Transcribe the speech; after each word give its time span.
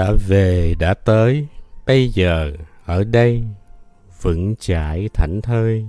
đã 0.00 0.12
về, 0.12 0.74
đã 0.78 0.94
tới. 0.94 1.46
Bây 1.86 2.08
giờ, 2.08 2.52
ở 2.84 3.04
đây, 3.04 3.44
vững 4.22 4.54
chãi 4.56 5.08
thảnh 5.14 5.40
thơi, 5.42 5.86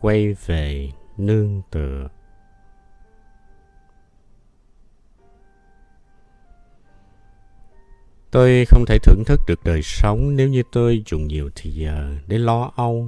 quay 0.00 0.34
về 0.46 0.90
nương 1.16 1.62
tựa. 1.70 2.08
Tôi 8.30 8.64
không 8.64 8.84
thể 8.86 8.98
thưởng 8.98 9.22
thức 9.26 9.40
được 9.46 9.64
đời 9.64 9.82
sống 9.82 10.36
nếu 10.36 10.48
như 10.48 10.62
tôi 10.72 11.02
dùng 11.06 11.26
nhiều 11.26 11.50
thời 11.54 11.74
giờ 11.74 12.16
để 12.26 12.38
lo 12.38 12.72
âu 12.76 13.06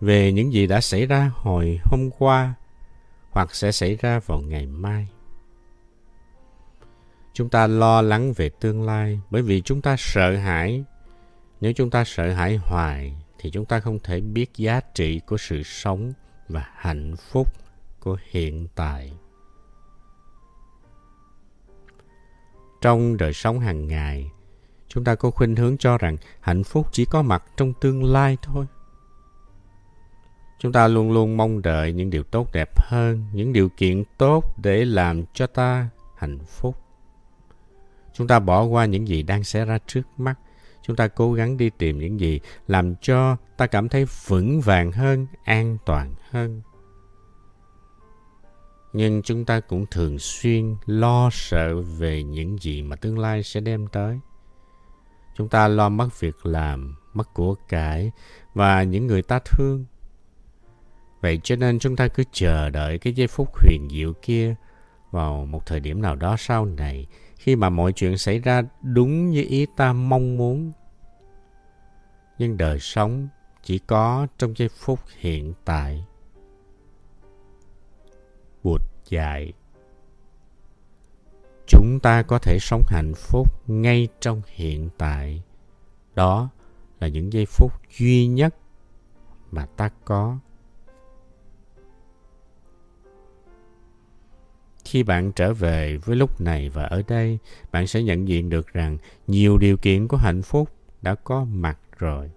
về 0.00 0.32
những 0.32 0.52
gì 0.52 0.66
đã 0.66 0.80
xảy 0.80 1.06
ra 1.06 1.30
hồi 1.34 1.78
hôm 1.84 2.10
qua 2.18 2.54
hoặc 3.30 3.54
sẽ 3.54 3.72
xảy 3.72 3.96
ra 3.96 4.20
vào 4.26 4.40
ngày 4.40 4.66
mai 4.66 5.08
chúng 7.32 7.48
ta 7.48 7.66
lo 7.66 8.02
lắng 8.02 8.32
về 8.32 8.48
tương 8.48 8.82
lai, 8.82 9.20
bởi 9.30 9.42
vì 9.42 9.60
chúng 9.60 9.80
ta 9.80 9.96
sợ 9.98 10.36
hãi. 10.36 10.84
Nếu 11.60 11.72
chúng 11.72 11.90
ta 11.90 12.04
sợ 12.04 12.32
hãi 12.32 12.56
hoài, 12.56 13.16
thì 13.38 13.50
chúng 13.50 13.64
ta 13.64 13.80
không 13.80 13.98
thể 13.98 14.20
biết 14.20 14.56
giá 14.56 14.80
trị 14.94 15.20
của 15.26 15.36
sự 15.36 15.62
sống 15.62 16.12
và 16.48 16.70
hạnh 16.74 17.16
phúc 17.16 17.48
của 18.00 18.16
hiện 18.30 18.68
tại. 18.74 19.12
Trong 22.80 23.16
đời 23.16 23.32
sống 23.32 23.60
hàng 23.60 23.88
ngày, 23.88 24.30
chúng 24.88 25.04
ta 25.04 25.14
có 25.14 25.30
khuynh 25.30 25.56
hướng 25.56 25.78
cho 25.78 25.98
rằng 25.98 26.16
hạnh 26.40 26.64
phúc 26.64 26.86
chỉ 26.92 27.04
có 27.04 27.22
mặt 27.22 27.44
trong 27.56 27.72
tương 27.80 28.04
lai 28.04 28.36
thôi. 28.42 28.66
Chúng 30.58 30.72
ta 30.72 30.88
luôn 30.88 31.12
luôn 31.12 31.36
mong 31.36 31.62
đợi 31.62 31.92
những 31.92 32.10
điều 32.10 32.22
tốt 32.22 32.48
đẹp 32.52 32.68
hơn, 32.76 33.26
những 33.32 33.52
điều 33.52 33.68
kiện 33.68 34.04
tốt 34.18 34.44
để 34.62 34.84
làm 34.84 35.24
cho 35.34 35.46
ta 35.46 35.88
hạnh 36.16 36.38
phúc 36.38 36.81
chúng 38.12 38.26
ta 38.26 38.38
bỏ 38.38 38.62
qua 38.62 38.84
những 38.84 39.08
gì 39.08 39.22
đang 39.22 39.44
xảy 39.44 39.64
ra 39.64 39.78
trước 39.86 40.02
mắt. 40.16 40.34
Chúng 40.82 40.96
ta 40.96 41.08
cố 41.08 41.32
gắng 41.32 41.56
đi 41.56 41.70
tìm 41.78 41.98
những 41.98 42.20
gì 42.20 42.40
làm 42.66 42.94
cho 42.96 43.36
ta 43.56 43.66
cảm 43.66 43.88
thấy 43.88 44.06
vững 44.26 44.60
vàng 44.60 44.92
hơn, 44.92 45.26
an 45.44 45.78
toàn 45.86 46.14
hơn. 46.30 46.62
Nhưng 48.92 49.22
chúng 49.22 49.44
ta 49.44 49.60
cũng 49.60 49.86
thường 49.90 50.18
xuyên 50.18 50.76
lo 50.86 51.30
sợ 51.32 51.80
về 51.80 52.22
những 52.22 52.58
gì 52.60 52.82
mà 52.82 52.96
tương 52.96 53.18
lai 53.18 53.42
sẽ 53.42 53.60
đem 53.60 53.86
tới. 53.86 54.18
Chúng 55.36 55.48
ta 55.48 55.68
lo 55.68 55.88
mất 55.88 56.20
việc 56.20 56.46
làm, 56.46 56.96
mất 57.12 57.34
của 57.34 57.54
cải 57.68 58.10
và 58.54 58.82
những 58.82 59.06
người 59.06 59.22
ta 59.22 59.38
thương. 59.38 59.84
Vậy 61.20 61.40
cho 61.42 61.56
nên 61.56 61.78
chúng 61.78 61.96
ta 61.96 62.08
cứ 62.08 62.24
chờ 62.32 62.70
đợi 62.70 62.98
cái 62.98 63.12
giây 63.12 63.26
phút 63.26 63.48
huyền 63.54 63.88
diệu 63.90 64.12
kia 64.22 64.54
vào 65.10 65.46
một 65.46 65.66
thời 65.66 65.80
điểm 65.80 66.02
nào 66.02 66.16
đó 66.16 66.36
sau 66.38 66.64
này 66.64 67.06
khi 67.42 67.56
mà 67.56 67.70
mọi 67.70 67.92
chuyện 67.92 68.18
xảy 68.18 68.38
ra 68.38 68.62
đúng 68.82 69.30
như 69.30 69.44
ý 69.48 69.66
ta 69.76 69.92
mong 69.92 70.36
muốn, 70.36 70.72
nhưng 72.38 72.56
đời 72.56 72.80
sống 72.80 73.28
chỉ 73.62 73.78
có 73.78 74.26
trong 74.38 74.56
giây 74.56 74.68
phút 74.68 74.98
hiện 75.18 75.54
tại. 75.64 76.04
Bụt 78.62 78.80
dạy 79.08 79.52
chúng 81.66 81.98
ta 82.02 82.22
có 82.22 82.38
thể 82.38 82.58
sống 82.60 82.82
hạnh 82.86 83.12
phúc 83.16 83.48
ngay 83.66 84.08
trong 84.20 84.42
hiện 84.46 84.88
tại. 84.98 85.42
Đó 86.14 86.48
là 87.00 87.08
những 87.08 87.32
giây 87.32 87.46
phút 87.46 87.72
duy 87.98 88.26
nhất 88.26 88.54
mà 89.50 89.66
ta 89.66 89.90
có. 90.04 90.38
Khi 94.92 95.02
bạn 95.02 95.32
trở 95.32 95.54
về 95.54 95.96
với 95.96 96.16
lúc 96.16 96.40
này 96.40 96.68
và 96.68 96.84
ở 96.84 97.02
đây, 97.08 97.38
bạn 97.72 97.86
sẽ 97.86 98.02
nhận 98.02 98.28
diện 98.28 98.50
được 98.50 98.72
rằng 98.72 98.98
nhiều 99.26 99.58
điều 99.58 99.76
kiện 99.76 100.08
của 100.08 100.16
hạnh 100.16 100.42
phúc 100.42 100.70
đã 101.02 101.14
có 101.14 101.44
mặt 101.44 101.78
rồi. 101.98 102.30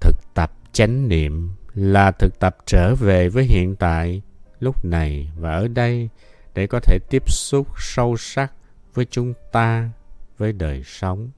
Thực 0.00 0.16
tập 0.34 0.52
chánh 0.72 1.08
niệm 1.08 1.50
là 1.74 2.10
thực 2.10 2.38
tập 2.38 2.56
trở 2.66 2.94
về 2.94 3.28
với 3.28 3.44
hiện 3.44 3.76
tại, 3.76 4.22
lúc 4.60 4.84
này 4.84 5.30
và 5.36 5.54
ở 5.54 5.68
đây 5.68 6.08
để 6.54 6.66
có 6.66 6.80
thể 6.80 6.98
tiếp 7.10 7.30
xúc 7.30 7.68
sâu 7.76 8.16
sắc 8.16 8.52
với 8.94 9.06
chúng 9.10 9.34
ta, 9.52 9.90
với 10.38 10.52
đời 10.52 10.82
sống. 10.84 11.30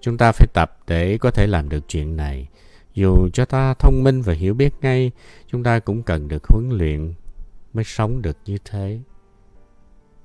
Chúng 0.00 0.18
ta 0.18 0.32
phải 0.32 0.46
tập 0.54 0.78
để 0.86 1.18
có 1.18 1.30
thể 1.30 1.46
làm 1.46 1.68
được 1.68 1.88
chuyện 1.88 2.16
này 2.16 2.48
dù 2.94 3.28
cho 3.32 3.44
ta 3.44 3.74
thông 3.74 4.04
minh 4.04 4.22
và 4.22 4.32
hiểu 4.32 4.54
biết 4.54 4.74
ngay, 4.80 5.10
chúng 5.46 5.62
ta 5.62 5.78
cũng 5.78 6.02
cần 6.02 6.28
được 6.28 6.44
huấn 6.48 6.70
luyện 6.70 7.14
mới 7.72 7.84
sống 7.84 8.22
được 8.22 8.36
như 8.44 8.58
thế. 8.64 9.00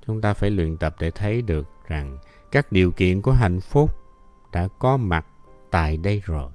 Chúng 0.06 0.20
ta 0.20 0.34
phải 0.34 0.50
luyện 0.50 0.76
tập 0.76 0.96
để 1.00 1.10
thấy 1.10 1.42
được 1.42 1.68
rằng 1.88 2.18
các 2.52 2.72
điều 2.72 2.92
kiện 2.92 3.22
của 3.22 3.32
hạnh 3.32 3.60
phúc 3.60 3.90
đã 4.52 4.68
có 4.78 4.96
mặt 4.96 5.26
tại 5.70 5.96
đây 5.96 6.22
rồi. 6.24 6.50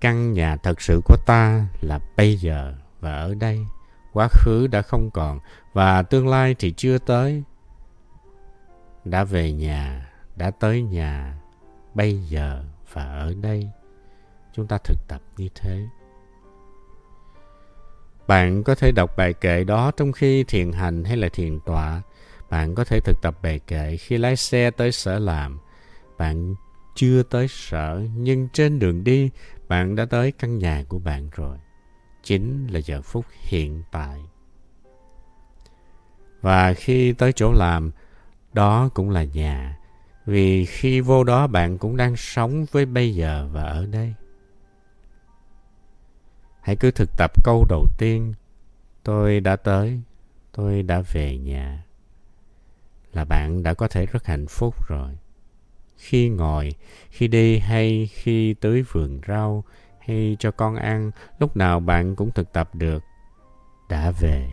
Căn 0.00 0.32
nhà 0.32 0.56
thật 0.56 0.80
sự 0.80 1.00
của 1.04 1.16
ta 1.26 1.66
là 1.80 1.98
bây 2.16 2.36
giờ 2.36 2.74
và 3.00 3.14
ở 3.14 3.34
đây. 3.34 3.66
Quá 4.12 4.28
khứ 4.30 4.66
đã 4.66 4.82
không 4.82 5.10
còn 5.10 5.38
và 5.72 6.02
tương 6.02 6.28
lai 6.28 6.54
thì 6.58 6.72
chưa 6.76 6.98
tới. 6.98 7.42
Đã 9.04 9.24
về 9.24 9.52
nhà, 9.52 10.12
đã 10.36 10.50
tới 10.50 10.82
nhà 10.82 11.38
bây 11.94 12.18
giờ 12.18 12.64
và 12.92 13.04
ở 13.04 13.34
đây, 13.42 13.70
chúng 14.52 14.66
ta 14.66 14.78
thực 14.78 14.98
tập 15.08 15.20
như 15.36 15.48
thế. 15.54 15.86
Bạn 18.26 18.64
có 18.64 18.74
thể 18.74 18.92
đọc 18.92 19.16
bài 19.16 19.32
kệ 19.32 19.64
đó 19.64 19.90
trong 19.96 20.12
khi 20.12 20.44
thiền 20.44 20.72
hành 20.72 21.04
hay 21.04 21.16
là 21.16 21.28
thiền 21.28 21.60
tọa. 21.60 22.02
Bạn 22.50 22.74
có 22.74 22.84
thể 22.84 23.00
thực 23.00 23.22
tập 23.22 23.34
bài 23.42 23.60
kệ 23.66 23.96
khi 23.96 24.18
lái 24.18 24.36
xe 24.36 24.70
tới 24.70 24.92
sở 24.92 25.18
làm. 25.18 25.60
Bạn 26.18 26.54
chưa 26.94 27.22
tới 27.22 27.48
sở, 27.48 28.02
nhưng 28.16 28.48
trên 28.52 28.78
đường 28.78 29.04
đi, 29.04 29.30
bạn 29.68 29.96
đã 29.96 30.04
tới 30.04 30.32
căn 30.32 30.58
nhà 30.58 30.84
của 30.88 30.98
bạn 30.98 31.30
rồi. 31.32 31.58
Chính 32.22 32.66
là 32.66 32.78
giờ 32.78 33.02
phút 33.02 33.26
hiện 33.40 33.82
tại. 33.92 34.20
Và 36.40 36.74
khi 36.74 37.12
tới 37.12 37.32
chỗ 37.32 37.52
làm, 37.52 37.90
đó 38.52 38.88
cũng 38.94 39.10
là 39.10 39.24
nhà 39.24 39.78
vì 40.26 40.64
khi 40.64 41.00
vô 41.00 41.24
đó 41.24 41.46
bạn 41.46 41.78
cũng 41.78 41.96
đang 41.96 42.16
sống 42.16 42.64
với 42.72 42.86
bây 42.86 43.14
giờ 43.14 43.48
và 43.52 43.62
ở 43.62 43.86
đây. 43.86 44.14
Hãy 46.60 46.76
cứ 46.76 46.90
thực 46.90 47.10
tập 47.16 47.44
câu 47.44 47.64
đầu 47.68 47.86
tiên. 47.98 48.34
Tôi 49.02 49.40
đã 49.40 49.56
tới, 49.56 50.00
tôi 50.52 50.82
đã 50.82 51.02
về 51.12 51.38
nhà. 51.38 51.84
Là 53.12 53.24
bạn 53.24 53.62
đã 53.62 53.74
có 53.74 53.88
thể 53.88 54.06
rất 54.06 54.26
hạnh 54.26 54.46
phúc 54.46 54.88
rồi. 54.88 55.18
Khi 55.96 56.28
ngồi, 56.28 56.74
khi 57.10 57.28
đi 57.28 57.58
hay 57.58 58.10
khi 58.12 58.54
tưới 58.54 58.82
vườn 58.82 59.20
rau 59.28 59.64
hay 59.98 60.36
cho 60.38 60.50
con 60.50 60.76
ăn, 60.76 61.10
lúc 61.38 61.56
nào 61.56 61.80
bạn 61.80 62.16
cũng 62.16 62.30
thực 62.30 62.52
tập 62.52 62.74
được. 62.74 63.02
Đã 63.88 64.10
về, 64.10 64.50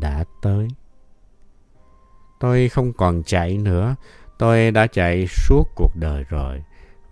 đã 0.00 0.24
tới. 0.42 0.68
Tôi 2.40 2.68
không 2.68 2.92
còn 2.92 3.22
chạy 3.22 3.58
nữa 3.58 3.96
tôi 4.38 4.70
đã 4.70 4.86
chạy 4.86 5.26
suốt 5.26 5.64
cuộc 5.74 5.96
đời 5.96 6.24
rồi, 6.28 6.62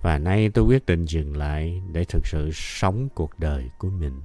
và 0.00 0.18
nay 0.18 0.50
tôi 0.54 0.64
quyết 0.64 0.86
định 0.86 1.04
dừng 1.04 1.36
lại 1.36 1.82
để 1.92 2.04
thực 2.04 2.26
sự 2.26 2.50
sống 2.52 3.08
cuộc 3.14 3.38
đời 3.38 3.70
của 3.78 3.90
mình. 3.90 4.22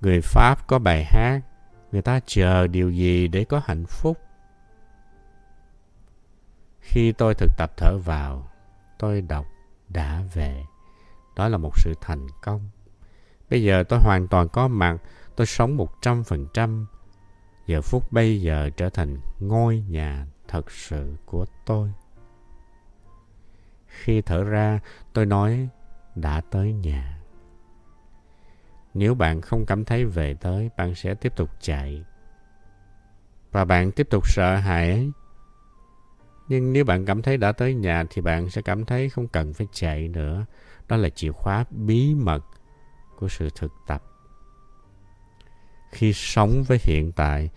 Người 0.00 0.20
pháp 0.20 0.66
có 0.66 0.78
bài 0.78 1.04
hát, 1.04 1.40
người 1.92 2.02
ta 2.02 2.20
chờ 2.26 2.66
điều 2.66 2.90
gì 2.90 3.28
để 3.28 3.44
có 3.44 3.62
hạnh 3.64 3.84
phúc? 3.86 4.18
Khi 6.80 7.12
tôi 7.12 7.34
thực 7.34 7.50
tập 7.56 7.72
thở 7.76 7.98
vào, 7.98 8.50
tôi 8.98 9.20
đọc 9.20 9.46
đã 9.88 10.22
về. 10.34 10.64
Đó 11.36 11.48
là 11.48 11.58
một 11.58 11.72
sự 11.76 11.94
thành 12.00 12.26
công. 12.42 12.70
Bây 13.50 13.62
giờ 13.62 13.84
tôi 13.88 13.98
hoàn 14.02 14.28
toàn 14.28 14.48
có 14.48 14.68
mặt, 14.68 14.96
tôi 15.36 15.46
sống 15.46 15.76
một 15.76 16.02
trăm 16.02 16.24
phần 16.24 16.46
trăm 16.54 16.86
giờ 17.66 17.80
phút 17.82 18.12
bây 18.12 18.40
giờ 18.40 18.70
trở 18.76 18.88
thành 18.90 19.16
ngôi 19.40 19.84
nhà 19.88 20.26
thật 20.48 20.70
sự 20.70 21.16
của 21.26 21.46
tôi. 21.66 21.92
Khi 23.86 24.22
thở 24.22 24.44
ra, 24.44 24.80
tôi 25.12 25.26
nói, 25.26 25.68
đã 26.14 26.40
tới 26.50 26.72
nhà. 26.72 27.18
Nếu 28.94 29.14
bạn 29.14 29.40
không 29.40 29.66
cảm 29.66 29.84
thấy 29.84 30.04
về 30.04 30.34
tới, 30.34 30.70
bạn 30.76 30.94
sẽ 30.94 31.14
tiếp 31.14 31.36
tục 31.36 31.50
chạy. 31.60 32.04
Và 33.52 33.64
bạn 33.64 33.92
tiếp 33.92 34.06
tục 34.10 34.28
sợ 34.28 34.56
hãi. 34.56 35.10
Nhưng 36.48 36.72
nếu 36.72 36.84
bạn 36.84 37.04
cảm 37.04 37.22
thấy 37.22 37.36
đã 37.36 37.52
tới 37.52 37.74
nhà 37.74 38.04
thì 38.10 38.22
bạn 38.22 38.50
sẽ 38.50 38.62
cảm 38.62 38.84
thấy 38.84 39.10
không 39.10 39.28
cần 39.28 39.52
phải 39.52 39.66
chạy 39.72 40.08
nữa. 40.08 40.44
Đó 40.88 40.96
là 40.96 41.08
chìa 41.08 41.32
khóa 41.32 41.64
bí 41.70 42.14
mật 42.14 42.44
của 43.18 43.28
sự 43.28 43.48
thực 43.54 43.72
tập 43.86 44.11
khi 45.92 46.12
sống 46.12 46.62
với 46.62 46.78
hiện 46.82 47.12
tại 47.12 47.50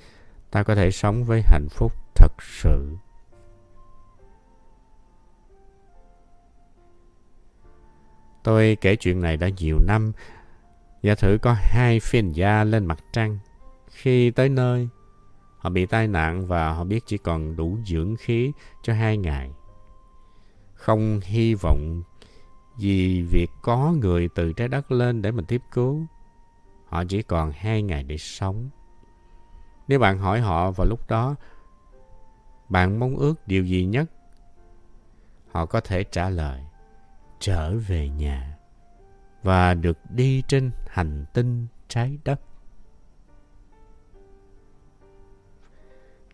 ta 0.51 0.63
có 0.63 0.75
thể 0.75 0.91
sống 0.91 1.23
với 1.23 1.41
hạnh 1.45 1.67
phúc 1.69 1.93
thật 2.15 2.33
sự 2.39 2.95
tôi 8.43 8.77
kể 8.81 8.95
chuyện 8.95 9.21
này 9.21 9.37
đã 9.37 9.49
nhiều 9.57 9.79
năm 9.79 10.11
Giả 11.05 11.15
thử 11.15 11.37
có 11.41 11.55
hai 11.59 11.99
phiên 11.99 12.31
gia 12.31 12.63
lên 12.63 12.85
mặt 12.85 12.99
trăng. 13.13 13.39
Khi 13.89 14.31
tới 14.31 14.49
nơi, 14.49 14.87
họ 15.57 15.69
bị 15.69 15.85
tai 15.85 16.07
nạn 16.07 16.47
và 16.47 16.73
họ 16.73 16.83
biết 16.83 17.03
chỉ 17.05 17.17
còn 17.17 17.55
đủ 17.55 17.77
dưỡng 17.85 18.15
khí 18.15 18.51
cho 18.83 18.93
hai 18.93 19.17
ngày. 19.17 19.51
Không 20.73 21.19
hy 21.23 21.53
vọng 21.53 22.03
vì 22.79 23.21
việc 23.21 23.51
có 23.61 23.93
người 24.01 24.29
từ 24.35 24.53
trái 24.53 24.67
đất 24.67 24.91
lên 24.91 25.21
để 25.21 25.31
mình 25.31 25.45
tiếp 25.45 25.61
cứu. 25.71 26.05
Họ 26.95 27.03
chỉ 27.09 27.21
còn 27.21 27.51
hai 27.51 27.81
ngày 27.81 28.03
để 28.03 28.17
sống. 28.17 28.69
Nếu 29.87 29.99
bạn 29.99 30.17
hỏi 30.17 30.41
họ 30.41 30.71
vào 30.71 30.87
lúc 30.87 31.09
đó, 31.09 31.35
bạn 32.69 32.99
mong 32.99 33.15
ước 33.15 33.47
điều 33.47 33.63
gì 33.63 33.85
nhất? 33.85 34.09
Họ 35.51 35.65
có 35.65 35.79
thể 35.79 36.03
trả 36.03 36.29
lời, 36.29 36.61
trở 37.39 37.77
về 37.77 38.09
nhà 38.09 38.57
và 39.43 39.73
được 39.73 39.97
đi 40.09 40.43
trên 40.47 40.71
hành 40.87 41.25
tinh 41.33 41.67
trái 41.87 42.17
đất. 42.23 42.41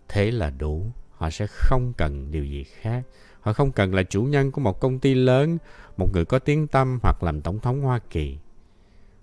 Thế 0.07 0.31
là 0.31 0.49
đủ, 0.49 0.85
họ 1.11 1.29
sẽ 1.29 1.47
không 1.49 1.93
cần 1.97 2.31
điều 2.31 2.45
gì 2.45 2.63
khác. 2.63 3.03
Họ 3.41 3.53
không 3.53 3.71
cần 3.71 3.93
là 3.93 4.03
chủ 4.03 4.23
nhân 4.23 4.51
của 4.51 4.61
một 4.61 4.79
công 4.79 4.99
ty 4.99 5.13
lớn, 5.13 5.57
một 5.97 6.09
người 6.13 6.25
có 6.25 6.39
tiếng 6.39 6.67
tâm 6.67 6.99
hoặc 7.03 7.23
làm 7.23 7.41
tổng 7.41 7.59
thống 7.59 7.81
Hoa 7.81 7.99
Kỳ. 8.09 8.37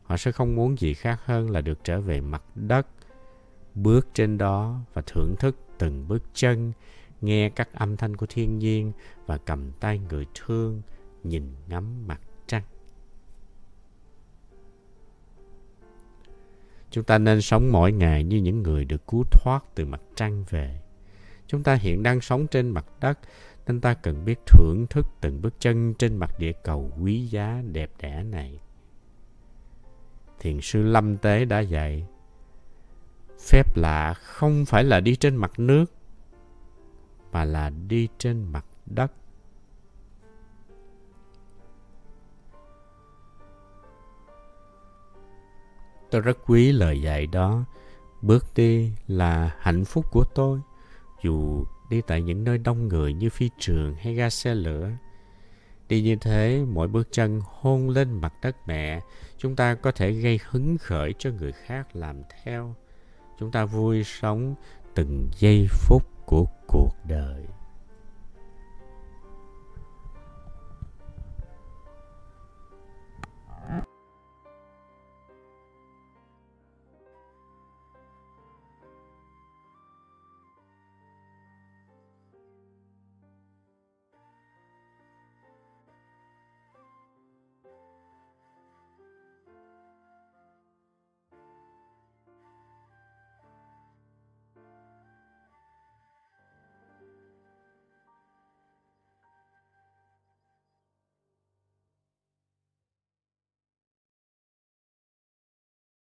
Họ 0.09 0.17
sẽ 0.17 0.33
không 0.33 0.57
muốn 0.57 0.79
gì 0.79 0.95
khác 0.95 1.21
hơn 1.25 1.51
là 1.51 1.61
được 1.61 1.85
trở 1.85 2.01
về 2.01 2.21
mặt 2.21 2.43
đất, 2.55 2.87
bước 3.75 4.09
trên 4.15 4.39
đó 4.39 4.81
và 4.95 5.03
thưởng 5.07 5.35
thức 5.39 5.57
từng 5.79 6.09
bước 6.09 6.23
chân, 6.35 6.73
nghe 7.21 7.51
các 7.51 7.69
âm 7.73 7.97
thanh 7.97 8.17
của 8.17 8.27
thiên 8.29 8.59
nhiên 8.59 8.93
và 9.27 9.39
cầm 9.39 9.73
tay 9.81 9.99
người 9.99 10.27
thương, 10.35 10.83
nhìn 11.25 11.55
ngắm 11.69 12.07
mặt 12.07 12.21
trăng. 12.47 12.63
Chúng 16.91 17.05
ta 17.05 17.19
nên 17.19 17.43
sống 17.43 17.73
mỗi 17.73 17.93
ngày 17.93 18.25
như 18.25 18.37
những 18.37 18.63
người 18.63 18.85
được 18.85 19.07
cứu 19.07 19.25
thoát 19.31 19.65
từ 19.75 19.85
mặt 19.85 20.01
trăng 20.15 20.45
về. 20.51 20.81
Chúng 21.47 21.63
ta 21.63 21.75
hiện 21.75 22.03
đang 22.03 22.21
sống 22.21 22.47
trên 22.47 22.71
mặt 22.71 22.87
đất 23.01 23.19
nên 23.67 23.81
ta 23.81 23.95
cần 23.95 24.25
biết 24.25 24.39
thưởng 24.47 24.87
thức 24.91 25.07
từng 25.21 25.43
bước 25.43 25.55
chân 25.61 25.95
trên 25.95 26.17
mặt 26.17 26.31
địa 26.39 26.53
cầu 26.65 26.93
quý 27.03 27.27
giá 27.27 27.63
đẹp 27.73 27.91
đẽ 28.01 28.23
này. 28.23 28.61
Thiền 30.41 30.61
sư 30.61 30.83
Lâm 30.83 31.17
Tế 31.17 31.45
đã 31.45 31.61
dạy, 31.61 32.07
phép 33.41 33.77
lạ 33.77 34.15
không 34.15 34.65
phải 34.65 34.85
là 34.85 35.01
đi 35.01 35.17
trên 35.17 35.37
mặt 35.37 35.53
nước, 35.59 35.85
mà 37.33 37.45
là 37.45 37.71
đi 37.71 38.09
trên 38.19 38.53
mặt 38.53 38.65
đất. 38.87 39.13
Tôi 46.11 46.21
rất 46.21 46.39
quý 46.47 46.73
lời 46.73 47.03
dạy 47.03 47.27
đó. 47.27 47.65
Bước 48.23 48.45
đi 48.55 48.93
là 49.07 49.57
hạnh 49.59 49.85
phúc 49.85 50.05
của 50.11 50.25
tôi, 50.35 50.61
dù 51.23 51.65
đi 51.91 52.01
tại 52.07 52.23
những 52.23 52.45
nơi 52.45 52.59
đông 52.59 52.89
người 52.89 53.13
như 53.13 53.31
phi 53.31 53.51
trường 53.59 53.95
hay 53.95 54.15
ga 54.15 54.31
xe 54.31 54.55
lửa. 54.55 54.91
Đi 55.89 56.03
như 56.03 56.17
thế, 56.17 56.65
mỗi 56.69 56.89
bước 56.89 57.09
chân 57.11 57.41
hôn 57.45 57.91
lên 57.91 58.21
mặt 58.21 58.33
đất 58.43 58.57
mẹ, 58.67 59.01
chúng 59.39 59.57
ta 59.57 59.75
có 59.75 59.93
thể 59.93 60.13
gây 60.13 60.41
hứng 60.51 60.79
khởi 60.79 61.15
cho 61.19 61.31
người 61.31 61.53
khác 61.53 61.97
làm 61.97 62.23
theo. 62.45 62.75
Chúng 63.39 63.51
ta 63.51 63.65
vui 63.65 64.05
sống 64.05 64.55
từng 64.95 65.29
giây 65.39 65.67
phút 65.71 66.03
của 66.27 66.45
cuộc 66.67 66.93
đời. 67.09 67.45